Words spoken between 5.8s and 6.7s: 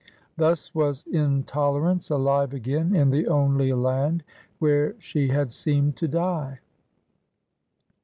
to die!